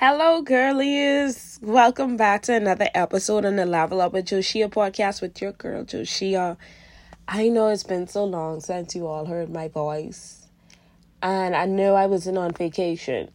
[0.00, 1.58] Hello, girlies.
[1.60, 5.82] Welcome back to another episode on the Level Up with Joshia podcast with your girl,
[5.82, 6.56] Joshia.
[7.26, 10.46] I know it's been so long since you all heard my voice.
[11.20, 13.28] And I know I wasn't on vacation.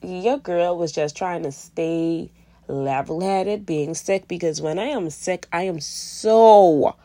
[0.00, 2.30] Your girl was just trying to stay
[2.66, 6.96] level headed, being sick, because when I am sick, I am so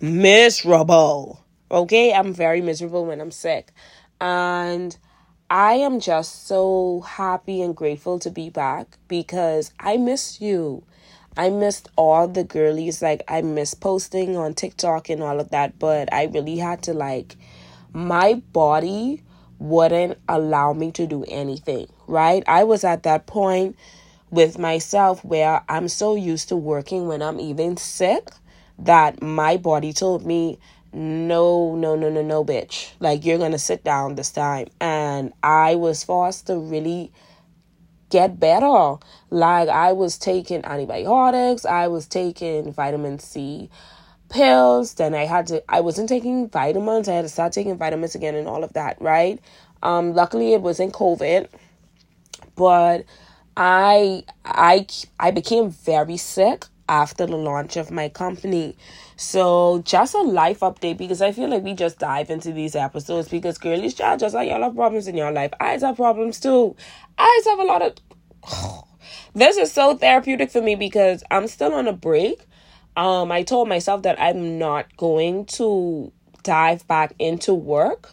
[0.00, 1.44] miserable.
[1.68, 2.12] Okay?
[2.12, 3.72] I'm very miserable when I'm sick.
[4.20, 4.96] And
[5.50, 10.84] I am just so happy and grateful to be back because I missed you.
[11.36, 13.02] I missed all the girlies.
[13.02, 16.94] Like, I miss posting on TikTok and all of that, but I really had to,
[16.94, 17.36] like,
[17.92, 19.22] my body
[19.58, 22.44] wouldn't allow me to do anything, right?
[22.46, 23.76] I was at that point
[24.30, 28.30] with myself where I'm so used to working when I'm even sick
[28.78, 30.58] that my body told me,
[30.92, 32.92] no, no, no, no, no, bitch.
[32.98, 34.68] Like, you're gonna sit down this time.
[34.80, 34.99] And
[35.42, 37.12] I was forced to really
[38.10, 38.96] get better.
[39.30, 43.70] Like, I was taking antibiotics, I was taking vitamin C
[44.28, 48.14] pills, then I had to, I wasn't taking vitamins, I had to start taking vitamins
[48.14, 49.40] again and all of that, right?
[49.82, 51.48] Um, luckily it wasn't COVID,
[52.56, 53.04] but
[53.56, 54.86] I, I,
[55.18, 58.76] I became very sick after the launch of my company.
[59.16, 63.28] So just a life update because I feel like we just dive into these episodes
[63.28, 65.52] because girlies child just like y'all have problems in your life.
[65.60, 66.76] I have problems too.
[67.16, 67.94] I have a lot of
[69.34, 72.44] this is so therapeutic for me because I'm still on a break.
[72.96, 78.12] Um I told myself that I'm not going to dive back into work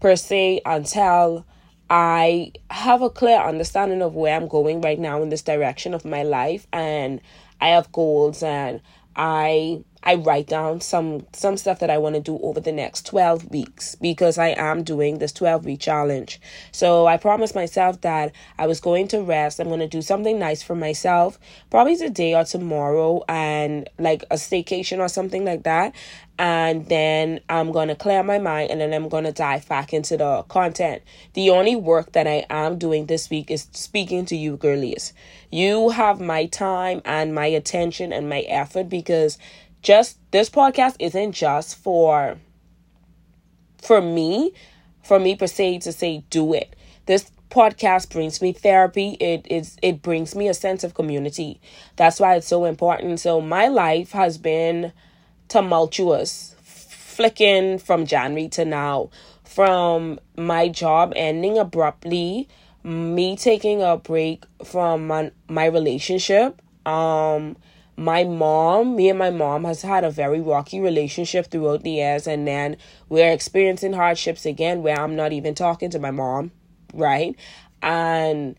[0.00, 1.46] per se until
[1.88, 6.04] I have a clear understanding of where I'm going right now in this direction of
[6.04, 7.20] my life and
[7.60, 8.80] I have goals and
[9.14, 13.06] I I write down some some stuff that I want to do over the next
[13.06, 16.40] 12 weeks because I am doing this 12 week challenge.
[16.70, 19.58] So I promised myself that I was going to rest.
[19.58, 21.40] I'm going to do something nice for myself,
[21.70, 25.92] probably today or tomorrow and like a staycation or something like that.
[26.38, 29.92] And then I'm going to clear my mind and then I'm going to dive back
[29.92, 31.02] into the content.
[31.32, 35.14] The only work that I am doing this week is speaking to you girlies.
[35.50, 39.38] You have my time and my attention and my effort because
[39.86, 42.36] just this podcast isn't just for
[43.78, 44.52] for me,
[45.04, 46.74] for me per se to say do it.
[47.06, 49.16] This podcast brings me therapy.
[49.20, 51.60] It is it brings me a sense of community.
[51.94, 53.20] That's why it's so important.
[53.20, 54.92] So my life has been
[55.46, 59.10] tumultuous, flicking from January to now,
[59.44, 62.48] from my job ending abruptly,
[62.82, 67.56] me taking a break from my, my relationship, um
[67.96, 72.26] my mom, me and my mom has had a very rocky relationship throughout the years
[72.26, 72.76] and then
[73.08, 76.50] we're experiencing hardships again where I'm not even talking to my mom,
[76.92, 77.34] right?
[77.82, 78.56] And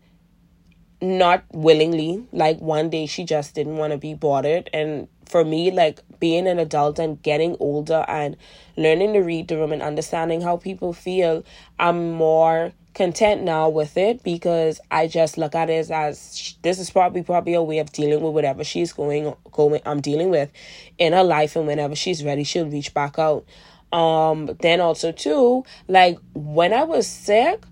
[1.00, 5.70] not willingly, like one day she just didn't want to be bothered and for me
[5.70, 8.36] like being an adult and getting older and
[8.76, 11.44] learning to read the room and understanding how people feel,
[11.78, 16.90] I'm more content now with it because I just look at it as this is
[16.90, 20.50] probably probably a way of dealing with whatever she's going going I'm dealing with
[20.98, 23.46] in her life and whenever she's ready she'll reach back out.
[23.92, 27.62] Um then also too like when I was sick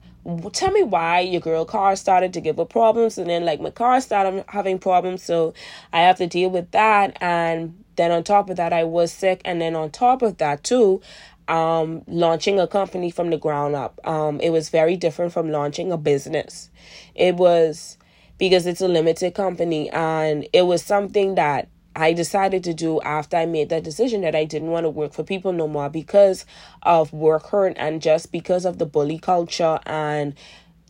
[0.52, 3.70] tell me why your girl car started to give her problems and then like my
[3.70, 5.54] car started having problems so
[5.92, 9.40] I have to deal with that and then on top of that I was sick
[9.44, 11.02] and then on top of that too
[11.48, 14.00] um, launching a company from the ground up.
[14.04, 16.70] Um, it was very different from launching a business.
[17.14, 17.98] It was
[18.38, 23.38] because it's a limited company and it was something that I decided to do after
[23.38, 26.44] I made that decision that I didn't want to work for people no more because
[26.82, 30.34] of work hurt and just because of the bully culture and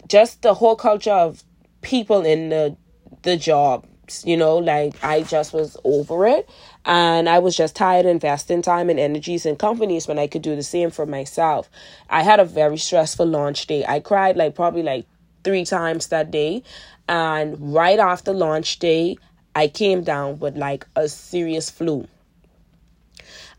[0.09, 1.45] just the whole culture of
[1.83, 2.77] people in the
[3.23, 3.87] the job
[4.25, 6.49] you know like i just was over it
[6.87, 10.43] and i was just tired of investing time and energies in companies when i could
[10.43, 11.69] do the same for myself.
[12.09, 13.85] I had a very stressful launch day.
[13.87, 15.05] I cried like probably like
[15.43, 16.63] three times that day.
[17.09, 19.19] And right after launch day
[19.55, 22.07] i came down with like a serious flu.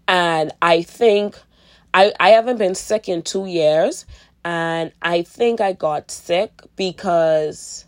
[0.08, 1.38] And i think
[1.94, 4.06] i i haven't been sick in two years.
[4.46, 7.86] And i think i got sick because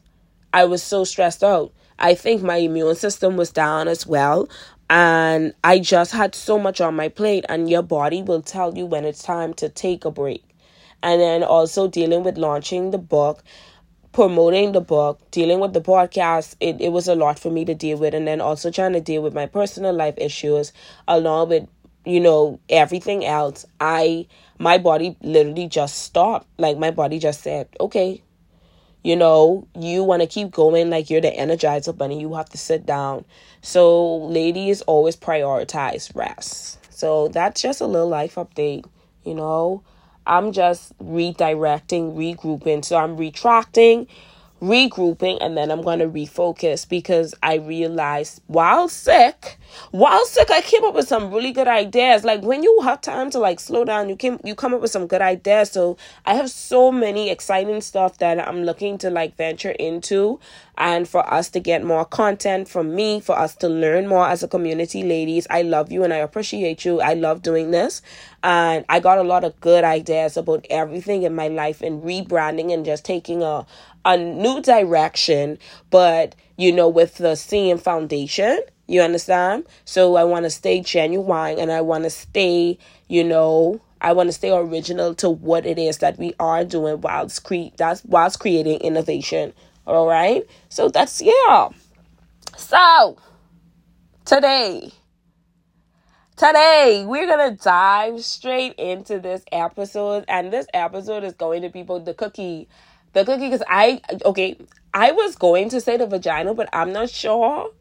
[0.54, 1.72] i was so stressed out.
[2.02, 4.50] I think my immune system was down as well.
[4.90, 8.86] And I just had so much on my plate, and your body will tell you
[8.86, 10.44] when it's time to take a break.
[11.04, 13.44] And then also dealing with launching the book,
[14.12, 17.76] promoting the book, dealing with the podcast, it, it was a lot for me to
[17.76, 18.14] deal with.
[18.14, 20.74] And then also trying to deal with my personal life issues
[21.08, 21.68] along with,
[22.06, 23.66] you know, everything else.
[23.80, 24.26] I,
[24.58, 26.48] my body literally just stopped.
[26.58, 28.24] Like my body just said, okay,
[29.04, 32.58] you know, you want to keep going like you're the energizer bunny, you have to
[32.58, 33.26] sit down.
[33.62, 36.78] So, ladies always prioritize rest.
[36.94, 38.86] So, that's just a little life update,
[39.24, 39.84] you know.
[40.28, 42.84] I'm just redirecting, regrouping.
[42.84, 44.08] So, I'm retracting,
[44.62, 49.58] regrouping and then I'm going to refocus because I realized while sick,
[49.92, 52.24] while sick I came up with some really good ideas.
[52.24, 54.92] Like when you have time to like slow down, you came you come up with
[54.92, 55.72] some good ideas.
[55.72, 60.40] So I have so many exciting stuff that I'm looking to like venture into
[60.78, 64.44] and for us to get more content from me, for us to learn more as
[64.44, 65.46] a community ladies.
[65.50, 67.02] I love you and I appreciate you.
[67.02, 68.02] I love doing this.
[68.44, 72.74] And I got a lot of good ideas about everything in my life and rebranding
[72.74, 73.66] and just taking a
[74.06, 75.58] a new direction,
[75.90, 78.62] but you know, with the same foundation.
[78.88, 79.68] You understand?
[79.86, 84.30] So I want to stay genuine and I want to stay, you know, I want
[84.30, 88.40] to stay original to what it is that we are doing whilst cre- that's whilst
[88.40, 89.54] creating innovation.
[89.86, 90.44] All right?
[90.70, 91.70] So that's yeah.
[92.58, 93.18] So
[94.26, 94.92] today
[96.40, 101.70] Today, we're going to dive straight into this episode, and this episode is going to
[101.70, 102.70] be about the cookie
[103.12, 104.58] the cookie because I okay,
[104.94, 107.74] I was going to say the vagina, but I'm not sure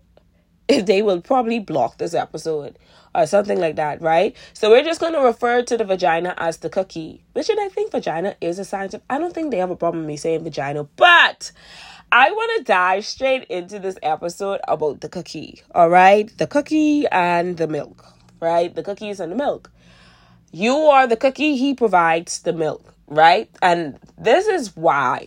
[0.67, 2.81] if they will probably block this episode
[3.15, 4.35] or something like that, right?
[4.55, 7.93] So we're just going to refer to the vagina as the cookie, which I think
[7.93, 8.93] vagina is a science.
[8.93, 11.53] Of, I don't think they have a problem with me saying vagina, but
[12.11, 16.37] I want to dive straight into this episode about the cookie, all right?
[16.39, 18.75] The cookie and the milk, right?
[18.75, 19.71] The cookies and the milk.
[20.53, 23.51] You are the cookie, he provides the milk right?
[23.63, 25.27] And this is why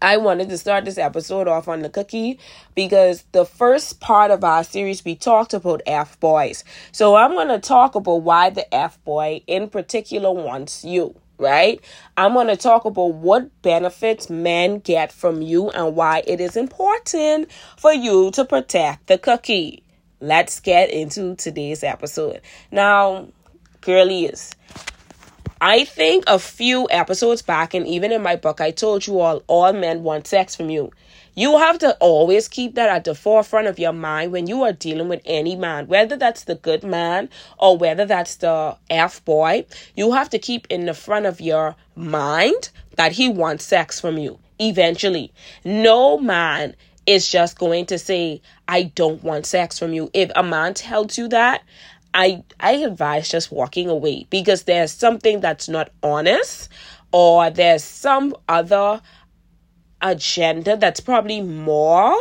[0.00, 2.38] I wanted to start this episode off on the cookie
[2.74, 6.64] because the first part of our series we talked about F boys.
[6.92, 11.80] So I'm going to talk about why the F boy in particular wants you, right?
[12.16, 16.56] I'm going to talk about what benefits men get from you and why it is
[16.56, 19.82] important for you to protect the cookie.
[20.20, 22.40] Let's get into today's episode.
[22.72, 23.28] Now,
[23.80, 24.52] girlies,
[25.60, 29.42] I think a few episodes back, and even in my book, I told you all,
[29.46, 30.90] all men want sex from you.
[31.36, 34.72] You have to always keep that at the forefront of your mind when you are
[34.72, 39.66] dealing with any man, whether that's the good man or whether that's the F boy.
[39.94, 44.18] You have to keep in the front of your mind that he wants sex from
[44.18, 45.32] you eventually.
[45.64, 46.74] No man
[47.08, 50.10] is just going to say, I don't want sex from you.
[50.12, 51.62] If a man tells you that,
[52.12, 56.68] I I advise just walking away because there's something that's not honest
[57.10, 59.00] or there's some other
[60.02, 62.14] agenda that's probably more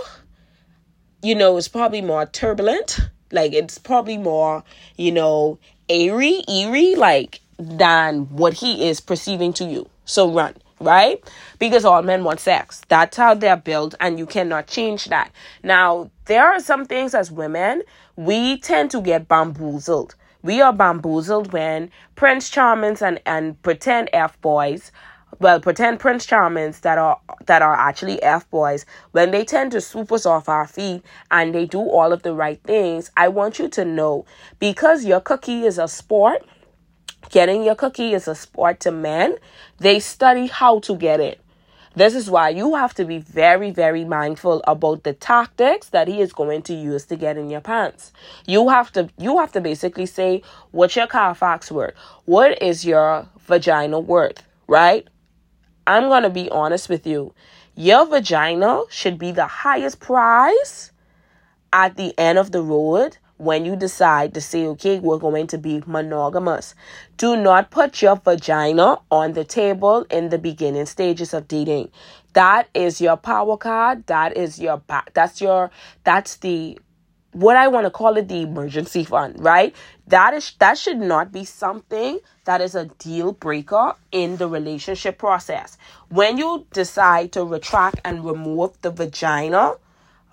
[1.21, 2.99] you know it's probably more turbulent.
[3.31, 4.63] Like it's probably more
[4.95, 9.89] you know airy eerie like than what he is perceiving to you.
[10.05, 11.23] So run right
[11.59, 15.31] because all men want sex that's how they're built and you cannot change that
[15.63, 17.81] now there are some things as women
[18.18, 20.15] we tend to get bamboozled.
[20.42, 24.92] We are bamboozled when Prince Charmings and, and pretend F boys,
[25.39, 29.81] well, pretend Prince Charmings that are that are actually F boys, when they tend to
[29.81, 33.59] swoop us off our feet and they do all of the right things, I want
[33.59, 34.25] you to know
[34.59, 36.44] because your cookie is a sport,
[37.30, 39.38] getting your cookie is a sport to men,
[39.77, 41.39] they study how to get it.
[41.97, 46.21] This is why you have to be very, very mindful about the tactics that he
[46.21, 48.13] is going to use to get in your pants.
[48.45, 51.95] You have to you have to basically say what's your Carfax worth?
[52.25, 54.44] What is your vagina worth?
[54.68, 55.07] Right?
[55.87, 57.33] I'm gonna be honest with you.
[57.73, 60.92] Your vagina should be the highest prize
[61.73, 65.57] at the end of the road when you decide to say, okay, we're going to
[65.57, 66.73] be monogamous.
[67.17, 71.91] Do not put your vagina on the table in the beginning stages of dating.
[72.33, 74.07] That is your power card.
[74.07, 75.13] That is your back.
[75.13, 75.71] That's your,
[76.03, 76.79] that's the,
[77.31, 79.75] what I want to call it the emergency fund, right?
[80.07, 85.17] That is, that should not be something that is a deal breaker in the relationship
[85.17, 85.77] process.
[86.09, 89.75] When you decide to retract and remove the vagina,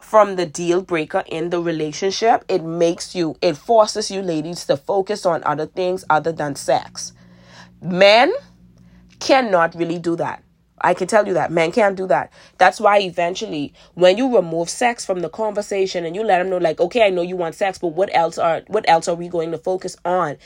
[0.05, 4.77] from the deal breaker in the relationship, it makes you, it forces you ladies to
[4.77, 7.13] focus on other things other than sex.
[7.81, 8.33] Men
[9.19, 10.45] cannot really do that.
[10.81, 12.31] I can tell you that men can't do that.
[12.59, 16.59] That's why eventually, when you remove sex from the conversation and you let them know,
[16.59, 19.29] like, okay, I know you want sex, but what else are what else are we
[19.29, 20.37] going to focus on?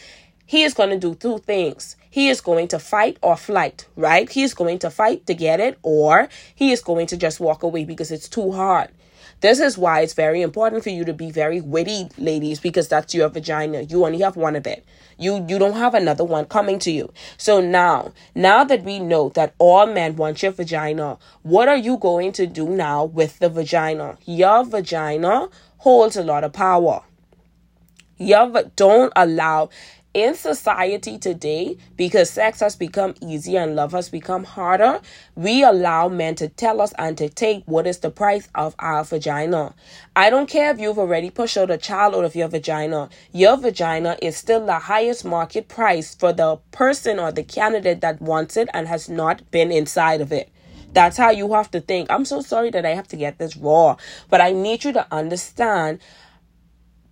[0.49, 1.95] he is going to do two things.
[2.09, 4.27] He is going to fight or flight, right?
[4.31, 7.63] He is going to fight to get it, or he is going to just walk
[7.63, 8.89] away because it's too hard.
[9.41, 13.15] This is why it's very important for you to be very witty, ladies, because that's
[13.15, 13.83] your vagina.
[13.83, 14.85] You only have one of it.
[15.17, 17.13] You you don't have another one coming to you.
[17.37, 21.99] So now, now that we know that all men want your vagina, what are you
[21.99, 24.19] going to do now with the vagina?
[24.25, 27.03] Your vagina holds a lot of power.
[28.17, 29.71] Your don't allow
[30.15, 35.01] in society today, because sex has become easier and love has become harder,
[35.35, 39.05] we allow men to tell us and to take what is the price of our
[39.05, 39.75] vagina.
[40.17, 43.57] I don't care if you've already pushed out a child out of your vagina, your
[43.57, 48.57] vagina is still the highest market price for the person or the candidate that wants
[48.57, 50.51] it and has not been inside of it.
[50.93, 52.11] That's how you have to think.
[52.11, 53.97] I'm so sorry that I have to get this raw,
[54.31, 56.01] but I need you to understand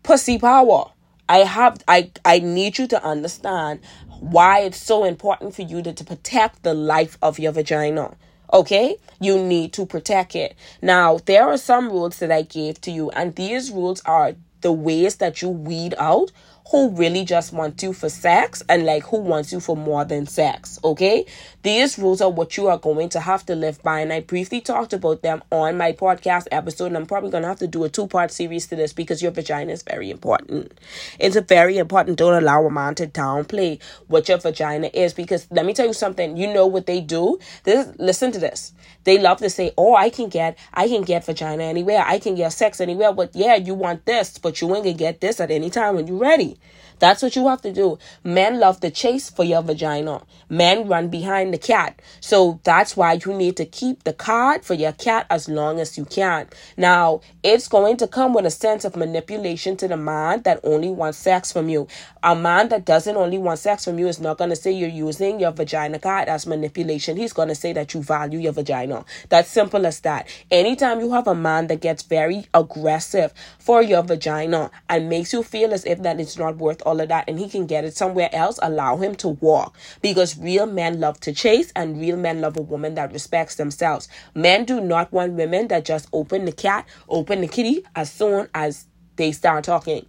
[0.03, 0.91] pussy power.
[1.29, 3.81] I have I I need you to understand
[4.21, 8.17] why it's so important for you to, to protect the life of your vagina.
[8.53, 8.97] Okay?
[9.21, 10.55] You need to protect it.
[10.81, 14.73] Now, there are some rules that I gave to you, and these rules are the
[14.73, 16.33] ways that you weed out
[16.71, 20.27] who really just want you for sex and like who wants you for more than
[20.27, 20.79] sex.
[20.83, 21.27] Okay?
[21.67, 23.99] These rules are what you are going to have to live by.
[23.99, 26.87] And I briefly talked about them on my podcast episode.
[26.87, 29.21] And I'm probably going to have to do a two part series to this because
[29.21, 30.79] your vagina is very important.
[31.19, 32.19] It's a very important.
[32.19, 35.93] Don't allow a man to downplay what your vagina is because let me tell you
[35.93, 36.37] something.
[36.37, 37.41] You know what they do?
[37.65, 38.73] This, listen to this.
[39.03, 42.05] They love to say, "Oh, I can get, I can get vagina anywhere.
[42.07, 45.21] I can get sex anywhere." But yeah, you want this, but you ain't gonna get
[45.21, 46.59] this at any time when you're ready.
[46.99, 47.99] That's what you have to do.
[48.25, 50.23] Men love to chase for your vagina.
[50.49, 52.01] Men run behind the cat.
[52.21, 55.99] So that's why you need to keep the card for your cat as long as
[55.99, 56.49] you can.
[56.77, 60.89] Now, it's going to come with a sense of manipulation to the man that only
[60.89, 61.89] wants sex from you.
[62.23, 64.89] A man that doesn't only want sex from you is not going to say you're
[64.89, 67.17] using your vagina card as manipulation.
[67.17, 69.05] He's going to say that you value your vagina.
[69.29, 70.29] That's simple as that.
[70.51, 75.43] Anytime you have a man that gets very aggressive for your vagina and makes you
[75.43, 77.97] feel as if that it's not worth all of that and he can get it
[77.97, 79.77] somewhere else, allow him to walk.
[80.01, 84.09] Because real men love to chase and real men love a woman that respects themselves.
[84.35, 88.49] Men do not want women that just open the cat, open the kitty as soon
[88.55, 90.07] as they start talking.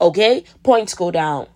[0.00, 0.44] Okay?
[0.62, 1.46] Points go down.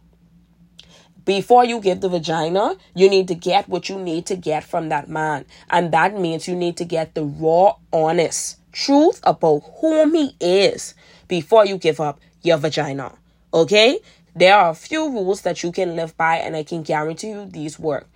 [1.25, 4.89] Before you give the vagina, you need to get what you need to get from
[4.89, 5.45] that man.
[5.69, 10.95] And that means you need to get the raw, honest truth about whom he is
[11.29, 13.13] before you give up your vagina.
[13.53, 13.99] Okay?
[14.41, 17.45] There are a few rules that you can live by, and I can guarantee you
[17.45, 18.09] these work.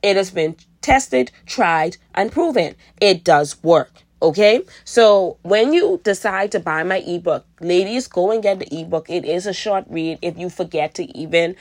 [0.00, 2.76] It has been tested, tried, and proven.
[3.00, 3.90] It does work.
[4.22, 9.10] Okay, so when you decide to buy my ebook, ladies, go and get the ebook.
[9.10, 11.56] It is a short read if you forget to even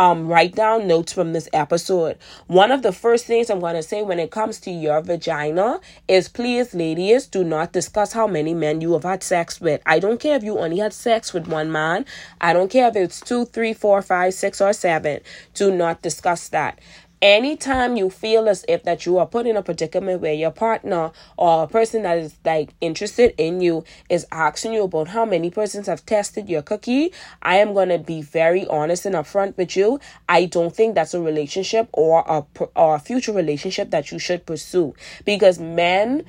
[0.00, 2.16] um, write down notes from this episode.
[2.46, 5.78] One of the first things I'm going to say when it comes to your vagina
[6.08, 9.82] is please, ladies, do not discuss how many men you have had sex with.
[9.84, 12.06] I don't care if you only had sex with one man.
[12.40, 15.20] I don't care if it's two, three, four, five, six, or seven.
[15.52, 16.78] Do not discuss that
[17.22, 21.10] anytime you feel as if that you are put in a predicament where your partner
[21.36, 25.50] or a person that is like interested in you is asking you about how many
[25.50, 27.12] persons have tested your cookie
[27.42, 30.00] i am going to be very honest and upfront with you.
[30.28, 32.44] I don't think that's a relationship or a
[32.76, 36.24] or a future relationship that you should pursue because men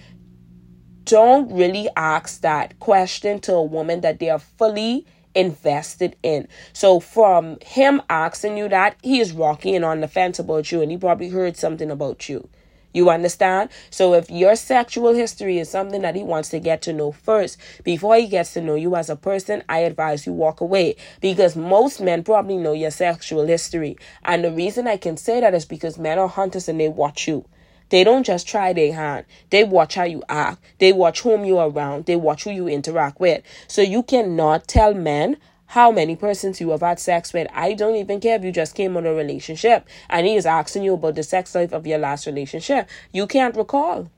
[1.05, 6.47] don't really ask that question to a woman that they are fully invested in.
[6.73, 10.91] So from him asking you that, he is rocking on the fence about you and
[10.91, 12.49] he probably heard something about you.
[12.93, 13.69] You understand?
[13.89, 17.57] So if your sexual history is something that he wants to get to know first,
[17.83, 21.55] before he gets to know you as a person, I advise you walk away because
[21.55, 23.97] most men probably know your sexual history.
[24.23, 27.27] And the reason I can say that is because men are hunters and they watch
[27.27, 27.45] you.
[27.91, 29.25] They don't just try their hand.
[29.49, 30.63] They watch how you act.
[30.79, 32.05] They watch whom you are around.
[32.05, 33.43] They watch who you interact with.
[33.67, 35.35] So you cannot tell men
[35.67, 37.49] how many persons you have had sex with.
[37.53, 40.83] I don't even care if you just came on a relationship and he is asking
[40.83, 42.89] you about the sex life of your last relationship.
[43.11, 44.09] You can't recall.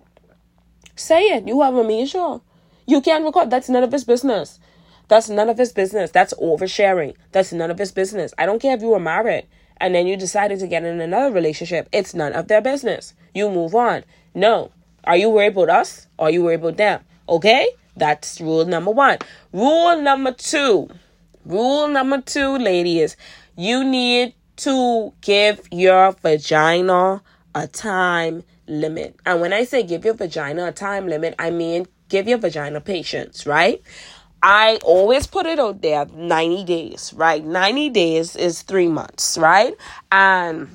[0.96, 1.48] Say it.
[1.48, 2.42] You have a major.
[2.86, 3.48] You can't recall.
[3.48, 4.60] That's none of his business.
[5.08, 6.12] That's none of his business.
[6.12, 7.16] That's oversharing.
[7.32, 8.36] That's none of his business.
[8.38, 11.34] I don't care if you were married and then you decided to get in another
[11.34, 11.90] relationship.
[11.92, 13.16] It's none of their business.
[13.34, 14.04] You move on.
[14.34, 14.72] No.
[15.04, 16.08] Are you worried about us?
[16.18, 17.02] Or are you worried about them?
[17.28, 17.70] Okay?
[17.96, 19.20] That's rule number one.
[19.52, 20.90] Rule number two.
[21.46, 23.18] Rule number two, ladies.
[23.56, 27.22] You need to give your vagina
[27.54, 29.16] a time limit.
[29.26, 32.82] And when I say give your vagina a time limit, I mean give your vagina
[32.82, 33.82] patience, right?
[34.42, 37.44] I always put it out there 90 days, right?
[37.44, 39.74] 90 days is three months, right?
[40.12, 40.70] And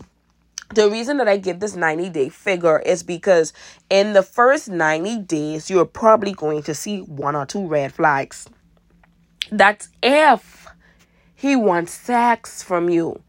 [0.75, 3.53] the reason that I give this 90 day figure is because
[3.89, 8.49] in the first 90 days, you're probably going to see one or two red flags.
[9.51, 10.67] That's if
[11.35, 13.23] he wants sex from you.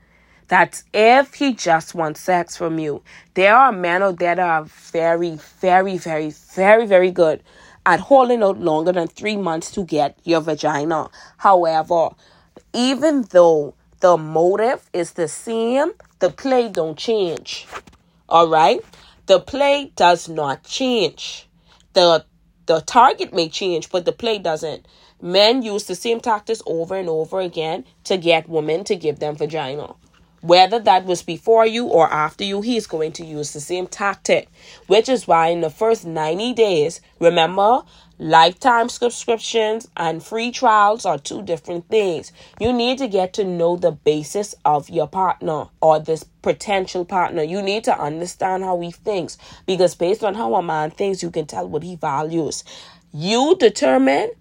[0.49, 3.03] That's if he just wants sex from you.
[3.35, 7.43] There are men out there that are very, very, very, very, very good
[7.85, 11.09] at holding out longer than three months to get your vagina.
[11.37, 12.09] However,
[12.73, 17.67] even though the motive is the same, the play don't change.
[18.27, 18.81] All right?
[19.25, 21.47] The play does not change.
[21.93, 22.25] The
[22.65, 24.87] the target may change, but the play doesn't.
[25.21, 29.35] Men use the same tactics over and over again to get women to give them
[29.35, 29.95] vagina.
[30.41, 34.49] Whether that was before you or after you, he's going to use the same tactic,
[34.87, 37.81] which is why in the first 90 days, remember,
[38.19, 42.33] lifetime subscriptions and free trials are two different things.
[42.59, 47.41] You need to get to know the basis of your partner or this potential partner.
[47.41, 51.31] You need to understand how he thinks because based on how a man thinks, you
[51.31, 52.65] can tell what he values.
[53.13, 54.31] You determine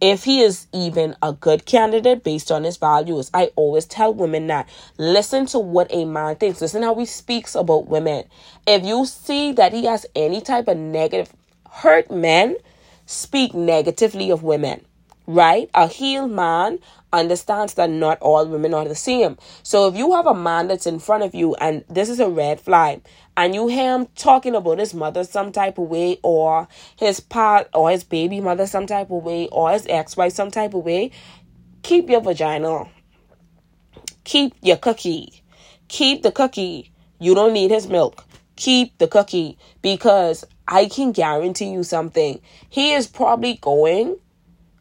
[0.00, 3.30] if he is even a good candidate based on his values.
[3.34, 7.54] I always tell women that listen to what a man thinks, listen how he speaks
[7.54, 8.24] about women.
[8.66, 11.32] If you see that he has any type of negative
[11.70, 12.56] hurt men,
[13.06, 14.84] speak negatively of women.
[15.26, 15.70] Right?
[15.72, 16.80] A healed man
[17.10, 19.38] understands that not all women are the same.
[19.62, 22.28] So if you have a man that's in front of you and this is a
[22.28, 23.00] red flag,
[23.36, 27.68] and you hear him talking about his mother some type of way, or his part
[27.72, 31.10] or his baby mother some type of way, or his ex-wife some type of way,
[31.82, 32.84] keep your vagina.
[34.24, 35.42] Keep your cookie.
[35.88, 36.92] Keep the cookie.
[37.18, 38.24] You don't need his milk.
[38.56, 42.40] Keep the cookie because I can guarantee you something.
[42.68, 44.18] He is probably going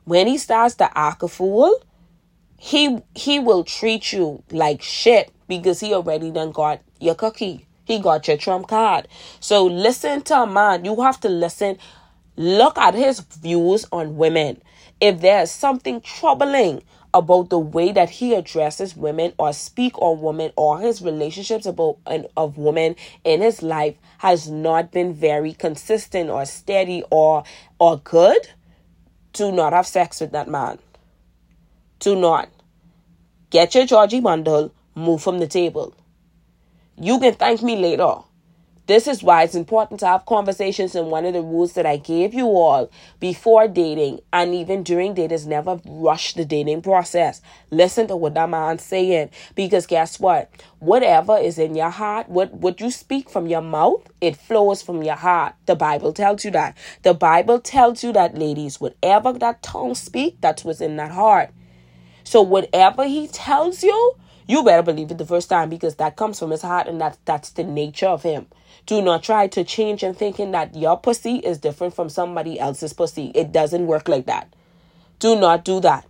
[0.05, 1.79] when he starts to act a fool
[2.63, 7.67] he he will treat you like shit because he already done got your cookie.
[7.83, 9.09] He got your trump card.
[9.41, 10.85] So listen to a man.
[10.85, 11.77] You have to listen.
[12.37, 14.61] Look at his views on women.
[15.01, 20.51] If there's something troubling about the way that he addresses women or speak on women
[20.55, 21.97] or his relationships about
[22.35, 27.43] of women in his life has not been very consistent or steady or
[27.79, 28.49] or good,
[29.33, 30.79] do not have sex with that man.
[31.99, 32.49] Do not.
[33.49, 35.93] Get your Georgie bundle, move from the table.
[36.97, 38.15] You can thank me later.
[38.85, 41.95] This is why it's important to have conversations and one of the rules that I
[41.95, 42.91] gave you all
[43.21, 47.41] before dating and even during dating is never rush the dating process.
[47.71, 49.29] Listen to what that man's saying.
[49.55, 50.51] Because guess what?
[50.79, 55.01] Whatever is in your heart, what, what you speak from your mouth, it flows from
[55.01, 55.55] your heart.
[55.65, 56.75] The Bible tells you that.
[57.03, 61.51] The Bible tells you that, ladies, whatever that tongue speak, that's what's in that heart.
[62.25, 64.15] So whatever he tells you,
[64.45, 67.17] you better believe it the first time because that comes from his heart and that
[67.23, 68.47] that's the nature of him.
[68.85, 72.93] Do not try to change and thinking that your pussy is different from somebody else's
[72.93, 73.31] pussy.
[73.33, 74.53] It doesn't work like that.
[75.19, 76.05] Do not do that.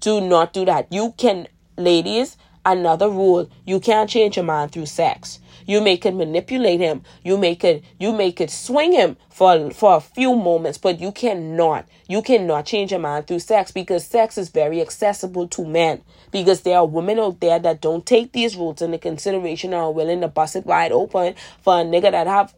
[0.00, 0.90] Do not do that.
[0.90, 5.38] You can, ladies, another rule, you can't change a man through sex.
[5.66, 7.02] You make it manipulate him.
[7.22, 11.12] You make it you make it swing him for for a few moments, but you
[11.12, 16.02] cannot you cannot change a man through sex because sex is very accessible to men.
[16.30, 19.92] Because there are women out there that don't take these rules into consideration and are
[19.92, 22.54] willing to bust it wide open for a nigga that have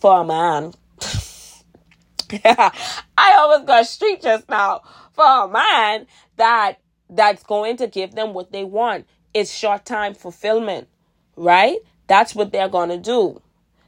[0.00, 0.72] for a man.
[2.44, 6.78] I almost got street just now for a man that
[7.10, 9.06] that's going to give them what they want.
[9.34, 10.88] It's short time fulfillment,
[11.36, 11.78] right?
[12.06, 13.40] That's what they're going to do.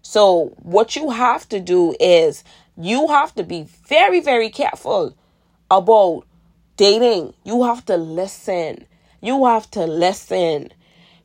[0.03, 2.45] So, what you have to do is
[2.77, 5.17] you have to be very, very careful
[5.71, 6.25] about
[6.77, 7.35] dating.
[7.45, 8.87] You have to listen.
[9.21, 10.73] You have to listen.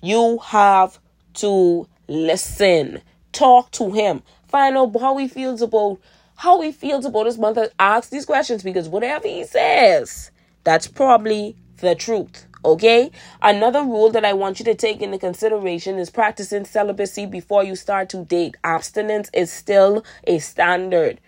[0.01, 0.99] You have
[1.35, 3.01] to listen.
[3.33, 4.23] Talk to him.
[4.47, 5.99] Find out how he feels about
[6.37, 7.69] how he feels about his mother.
[7.77, 10.31] Ask these questions because whatever he says,
[10.63, 12.45] that's probably the truth.
[12.63, 13.11] Okay?
[13.41, 17.75] Another rule that I want you to take into consideration is practicing celibacy before you
[17.75, 18.55] start to date.
[18.63, 21.19] Abstinence is still a standard.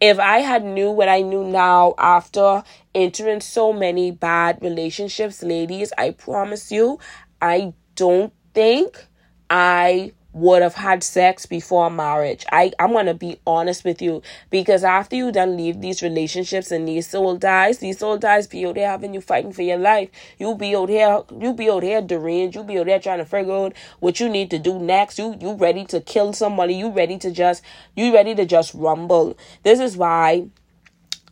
[0.00, 2.62] If I had knew what I knew now after
[2.94, 6.98] entering so many bad relationships, ladies, I promise you,
[7.40, 9.06] I don't think
[9.48, 12.44] I would have had sex before marriage.
[12.50, 14.20] I, I'm gonna be honest with you
[14.50, 18.66] because after you done leave these relationships and these soul ties, these soul ties be
[18.66, 20.10] out there having you fighting for your life.
[20.38, 23.24] You be out here, you be out here deranged, you be out there trying to
[23.24, 25.18] figure out what you need to do next.
[25.18, 27.62] You you ready to kill somebody, you ready to just
[27.94, 29.38] you ready to just rumble.
[29.62, 30.48] This is why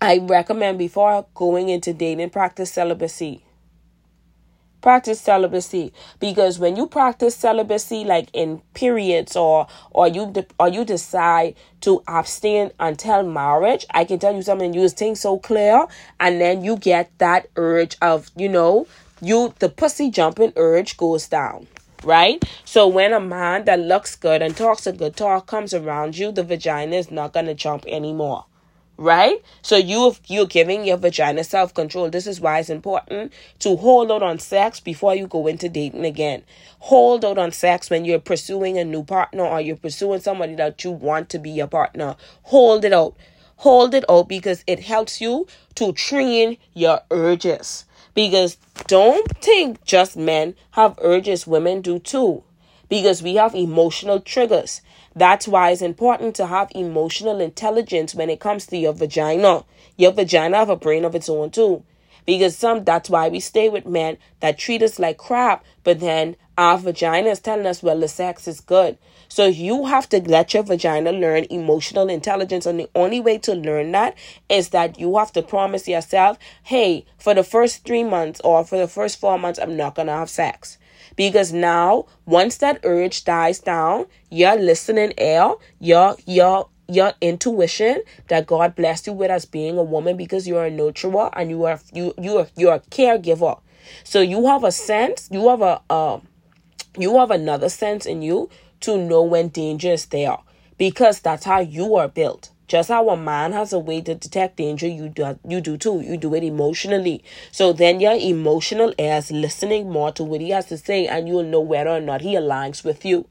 [0.00, 3.44] I recommend before going into dating, practice celibacy.
[4.82, 10.68] Practice celibacy because when you practice celibacy, like in periods or or you de- or
[10.68, 14.74] you decide to abstain until marriage, I can tell you something.
[14.74, 15.86] You think so clear,
[16.18, 18.86] and then you get that urge of you know
[19.20, 21.68] you the pussy jumping urge goes down
[22.04, 22.44] right?
[22.64, 26.32] So when a man that looks good and talks a good talk comes around you,
[26.32, 28.44] the vagina is not gonna jump anymore
[29.02, 29.42] right?
[29.62, 32.08] So you you're giving your vagina self control.
[32.08, 36.04] This is why it's important to hold out on sex before you go into dating
[36.04, 36.44] again.
[36.78, 40.84] Hold out on sex when you're pursuing a new partner or you're pursuing somebody that
[40.84, 42.16] you want to be your partner.
[42.44, 43.16] Hold it out.
[43.56, 47.84] Hold it out because it helps you to train your urges.
[48.14, 52.44] Because don't think just men have urges, women do too.
[52.88, 54.82] Because we have emotional triggers.
[55.14, 59.64] That's why it's important to have emotional intelligence when it comes to your vagina.
[59.96, 61.84] Your vagina have a brain of its own too.
[62.24, 66.36] Because some that's why we stay with men that treat us like crap, but then
[66.56, 68.96] our vagina is telling us, well, the sex is good.
[69.28, 72.66] So you have to let your vagina learn emotional intelligence.
[72.66, 74.16] And the only way to learn that
[74.48, 78.78] is that you have to promise yourself, hey, for the first three months or for
[78.78, 80.78] the first four months, I'm not gonna have sex.
[81.16, 88.46] Because now, once that urge dies down, your listening ear, your your your intuition that
[88.46, 91.80] God blessed you with as being a woman because you're a nurturer and you are
[91.92, 93.60] you you are you're a caregiver.
[94.04, 96.26] So you have a sense, you have a um
[96.98, 100.36] you have another sense in you to know when danger is there
[100.78, 102.51] because that's how you are built.
[102.72, 106.00] Just how a man has a way to detect danger, you do you do too.
[106.00, 107.22] You do it emotionally.
[107.50, 111.28] So then your emotional ear is listening more to what he has to say, and
[111.28, 113.26] you'll know whether or not he aligns with you.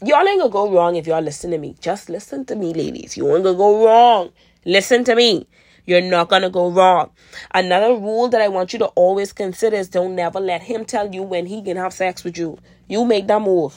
[0.00, 1.74] Y'all ain't gonna go wrong if y'all listen to me.
[1.80, 3.16] Just listen to me, ladies.
[3.16, 4.30] You ain't gonna go wrong.
[4.64, 5.48] Listen to me.
[5.86, 7.10] You're not gonna go wrong.
[7.52, 11.12] Another rule that I want you to always consider is don't never let him tell
[11.12, 12.58] you when he can have sex with you.
[12.86, 13.76] You make that move.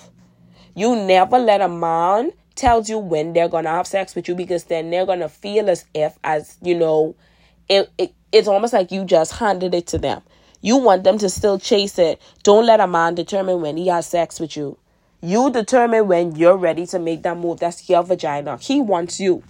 [0.76, 4.66] You never let a man tells you when they're gonna have sex with you because
[4.66, 7.16] then they're gonna feel as if as you know
[7.70, 10.22] it, it it's almost like you just handed it to them.
[10.62, 12.22] You want them to still chase it.
[12.44, 14.78] Don't let a man determine when he has sex with you.
[15.22, 17.60] You determine when you're ready to make that move.
[17.60, 18.58] That's your vagina.
[18.58, 19.44] He wants you.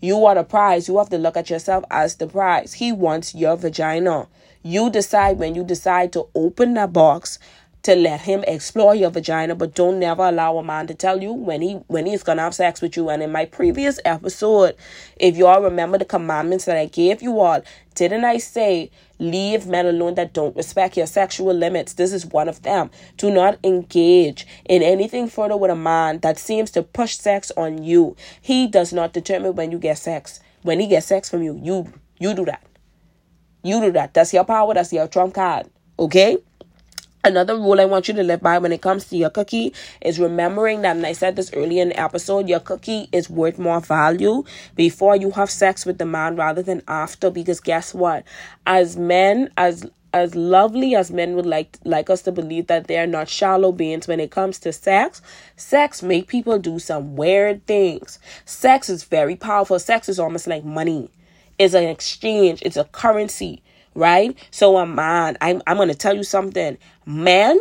[0.00, 0.88] You are the prize.
[0.88, 2.74] You have to look at yourself as the prize.
[2.74, 4.28] He wants your vagina.
[4.62, 7.38] You decide when you decide to open that box
[7.82, 11.32] to let him explore your vagina, but don't never allow a man to tell you
[11.32, 13.08] when he when he's gonna have sex with you.
[13.08, 14.76] And in my previous episode,
[15.16, 17.62] if y'all remember the commandments that I gave you all,
[17.94, 21.94] didn't I say leave men alone that don't respect your sexual limits?
[21.94, 22.90] This is one of them.
[23.16, 27.82] Do not engage in anything further with a man that seems to push sex on
[27.82, 28.16] you.
[28.40, 30.40] He does not determine when you get sex.
[30.62, 32.64] When he gets sex from you, you you do that.
[33.64, 34.14] You do that.
[34.14, 34.72] That's your power.
[34.74, 35.68] That's your trump card.
[35.98, 36.38] Okay?
[37.24, 40.18] Another rule I want you to live by when it comes to your cookie is
[40.18, 43.80] remembering that, and I said this earlier in the episode, your cookie is worth more
[43.80, 44.42] value
[44.74, 47.30] before you have sex with the man rather than after.
[47.30, 48.24] Because guess what?
[48.66, 53.06] As men, as as lovely as men would like like us to believe that they're
[53.06, 55.22] not shallow beings when it comes to sex,
[55.54, 58.18] sex make people do some weird things.
[58.46, 59.78] Sex is very powerful.
[59.78, 61.08] Sex is almost like money.
[61.56, 62.62] It's an exchange.
[62.62, 63.62] It's a currency
[63.94, 64.36] right?
[64.50, 66.78] So a man, I'm I'm gonna tell you something.
[67.06, 67.60] Men,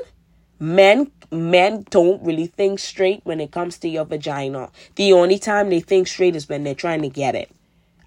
[0.59, 4.69] men men don't really think straight when it comes to your vagina.
[4.95, 7.49] The only time they think straight is when they're trying to get it.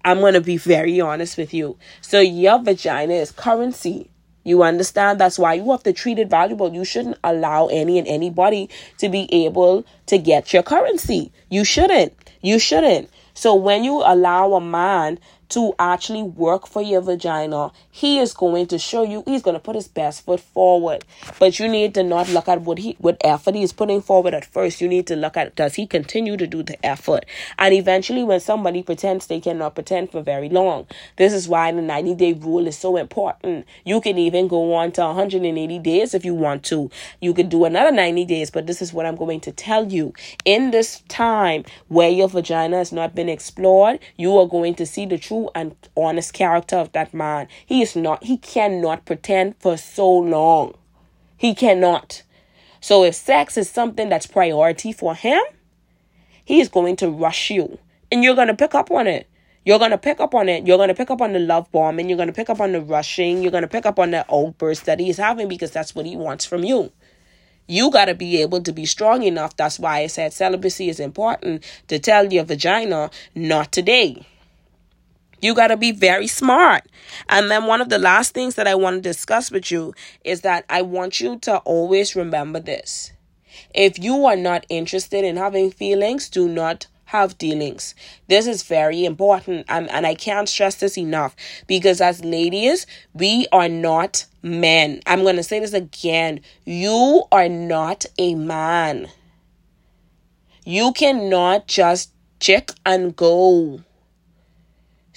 [0.03, 1.77] I'm gonna be very honest with you.
[2.01, 4.11] So your vagina is currency.
[4.43, 5.19] You understand?
[5.19, 6.71] That's why you have to treat it valuable.
[6.71, 11.31] You shouldn't allow any and anybody to be able to get your currency.
[11.49, 12.13] You shouldn't.
[12.41, 13.09] You shouldn't.
[13.33, 15.17] So when you allow a man
[15.55, 19.59] to actually work for your vagina, he is going to show you, he's going to
[19.61, 21.05] put his best foot forward.
[21.39, 24.33] But you need to not look at what he, what effort he is putting forward
[24.33, 24.81] at first.
[24.81, 27.25] You need to look at, does he continue to do the effort?
[27.57, 30.87] And eventually, when somebody pretends, they cannot pretend for very long.
[31.15, 33.65] This is why the 90 day rule is so important.
[33.85, 36.91] You can even go on to 180 days if you want to.
[37.21, 40.13] You could do another 90 days, but this is what I'm going to tell you.
[40.43, 45.05] In this time where your vagina has not been explored, you are going to see
[45.05, 47.47] the truth true and honest character of that man.
[47.65, 50.75] He is not, he cannot pretend for so long.
[51.37, 52.23] He cannot.
[52.81, 55.41] So if sex is something that's priority for him,
[56.43, 57.79] he is going to rush you.
[58.11, 59.27] And you're going to pick up on it.
[59.65, 60.67] You're going to pick up on it.
[60.67, 62.61] You're going to pick up on the love bomb and you're going to pick up
[62.61, 63.41] on the rushing.
[63.41, 66.15] You're going to pick up on the outburst that he's having because that's what he
[66.15, 66.91] wants from you.
[67.67, 69.57] You got to be able to be strong enough.
[69.57, 74.23] That's why I said celibacy is important to tell your vagina, not today.
[75.45, 76.85] You got to be very smart.
[77.29, 80.41] And then one of the last things that I want to discuss with you is
[80.41, 83.11] that I want you to always remember this.
[83.71, 87.93] If you are not interested in having feelings, do not have dealings.
[88.27, 91.35] This is very important, and, and I can't stress this enough
[91.67, 94.99] because as ladies, we are not men.
[95.05, 96.39] I'm going to say this again.
[96.65, 99.09] You are not a man.
[100.63, 103.81] You cannot just check and go.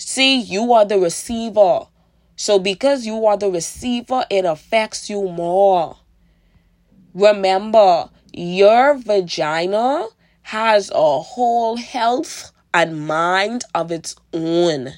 [0.00, 1.88] See, you are the receiver.
[2.36, 5.96] So, because you are the receiver, it affects you more.
[7.14, 10.06] Remember, your vagina
[10.42, 14.92] has a whole health and mind of its own.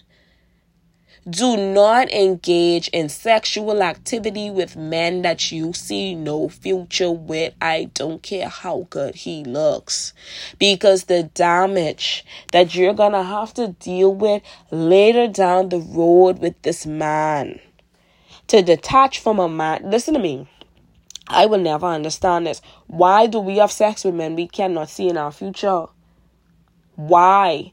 [1.28, 7.52] Do not engage in sexual activity with men that you see no future with.
[7.61, 10.14] I don't care how good he looks.
[10.59, 16.61] Because the damage that you're gonna have to deal with later down the road with
[16.62, 17.61] this man.
[18.46, 20.48] To detach from a man, listen to me.
[21.28, 22.62] I will never understand this.
[22.87, 25.85] Why do we have sex with men we cannot see in our future?
[26.96, 27.72] Why?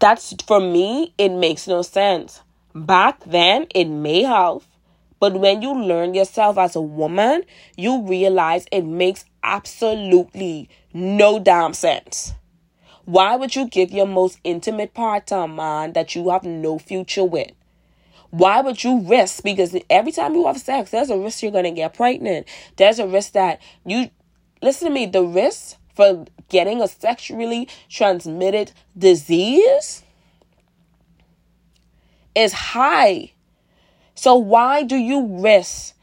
[0.00, 2.42] That's for me, it makes no sense.
[2.74, 4.66] Back then, it may have,
[5.20, 7.42] but when you learn yourself as a woman,
[7.76, 12.34] you realize it makes absolutely no damn sense.
[13.04, 16.78] Why would you give your most intimate part to a man that you have no
[16.78, 17.52] future with?
[18.30, 19.42] Why would you risk?
[19.42, 22.46] Because every time you have sex, there's a risk you're going to get pregnant.
[22.76, 24.10] There's a risk that you,
[24.60, 30.04] listen to me, the risk for getting a sexually transmitted disease
[32.36, 33.32] is high.
[34.14, 35.96] So why do you risk?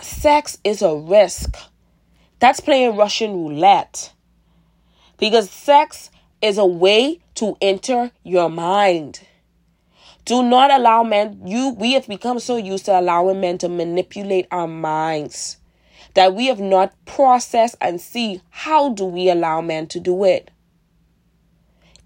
[0.00, 1.56] Sex is a risk.
[2.40, 4.12] That's playing Russian roulette.
[5.18, 6.10] Because sex
[6.42, 9.20] is a way to enter your mind.
[10.24, 14.48] Do not allow men, you, we have become so used to allowing men to manipulate
[14.50, 15.58] our minds
[16.14, 20.50] that we have not processed and see how do we allow men to do it.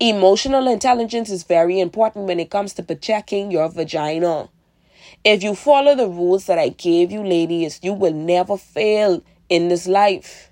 [0.00, 4.48] Emotional intelligence is very important when it comes to protecting your vagina.
[5.24, 9.68] If you follow the rules that I gave you, ladies, you will never fail in
[9.68, 10.50] this life.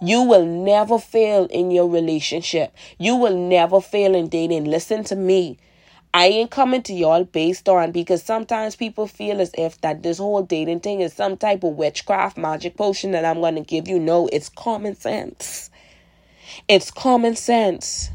[0.00, 2.74] You will never fail in your relationship.
[2.98, 4.64] You will never fail in dating.
[4.64, 5.58] Listen to me.
[6.14, 10.18] I ain't coming to y'all based on because sometimes people feel as if that this
[10.18, 13.86] whole dating thing is some type of witchcraft magic potion that I'm going to give
[13.86, 13.98] you.
[13.98, 15.70] No, it's common sense.
[16.68, 18.10] It's common sense.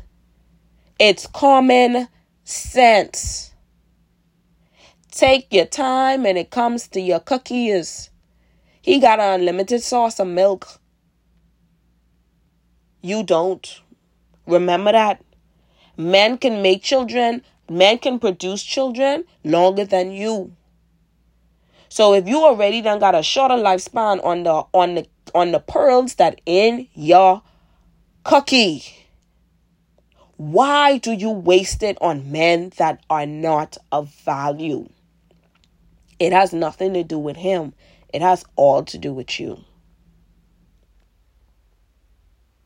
[1.00, 2.08] It's common
[2.44, 3.54] sense.
[5.12, 8.10] Take your time when it comes to your cookies.
[8.82, 10.80] He got an unlimited sauce of milk.
[13.02, 13.82] You don't.
[14.48, 15.24] Remember that.
[15.98, 20.52] Men can make children Men can produce children longer than you.
[21.88, 25.62] So if you already done got a shorter lifespan on the on the on the
[25.62, 27.42] pearls that in your
[28.26, 28.84] cookie,
[30.36, 34.90] why do you waste it on men that are not of value?
[36.20, 37.74] It has nothing to do with him.
[38.14, 39.62] It has all to do with you.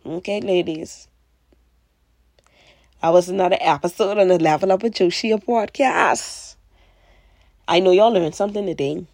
[0.03, 1.09] Okay, ladies.
[3.03, 6.55] I was another episode on the Level Up with Joshia podcast.
[7.67, 9.05] I know y'all learned something today.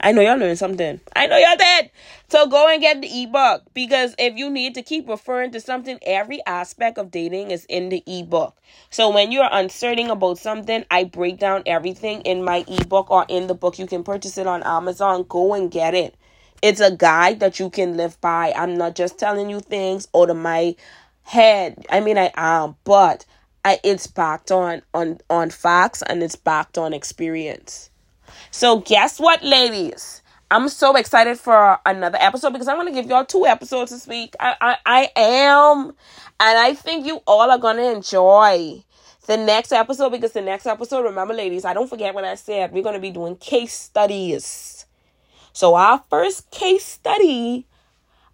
[0.00, 1.00] I know y'all learned something.
[1.14, 1.90] I know y'all did.
[2.28, 5.98] So go and get the ebook because if you need to keep referring to something,
[6.02, 8.56] every aspect of dating is in the ebook.
[8.88, 13.46] So when you're uncertain about something, I break down everything in my ebook or in
[13.46, 13.78] the book.
[13.78, 15.26] You can purchase it on Amazon.
[15.28, 16.14] Go and get it.
[16.62, 18.52] It's a guide that you can live by.
[18.56, 20.76] I'm not just telling you things out of my
[21.22, 21.86] head.
[21.90, 23.24] I mean, I am, but
[23.64, 27.90] I, it's backed on on on facts and it's backed on experience.
[28.50, 30.22] So guess what, ladies?
[30.52, 34.34] I'm so excited for another episode because I'm gonna give y'all two episodes this week.
[34.40, 35.86] I I, I am,
[36.40, 38.82] and I think you all are gonna enjoy
[39.26, 42.72] the next episode because the next episode, remember, ladies, I don't forget what I said.
[42.72, 44.86] We're gonna be doing case studies.
[45.52, 47.66] So our first case study,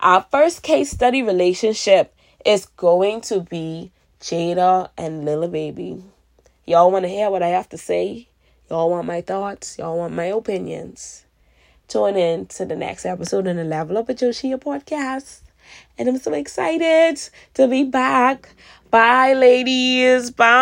[0.01, 2.16] our first case study relationship
[2.47, 6.01] is going to be Jayda and Lil Baby.
[6.65, 8.29] Y'all want to hear what I have to say?
[8.71, 9.77] Y'all want my thoughts?
[9.79, 11.25] Y'all want my opinions?
[11.89, 15.41] Tune in to the next episode in the Level Up with Joshia podcast.
[15.99, 17.21] And I'm so excited
[17.55, 18.49] to be back.
[18.91, 20.31] Bye, ladies.
[20.31, 20.55] Bye.